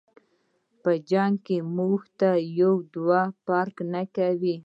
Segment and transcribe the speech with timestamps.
[0.81, 4.55] په جنګ کی مونږ ته یو دوه فرق نکوي.